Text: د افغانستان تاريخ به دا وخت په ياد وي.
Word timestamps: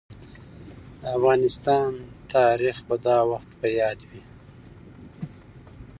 د 0.99 1.01
افغانستان 1.17 1.89
تاريخ 2.33 2.77
به 2.87 2.95
دا 3.05 3.17
وخت 3.31 3.49
په 3.59 3.67
ياد 3.79 3.99
وي. 4.09 4.21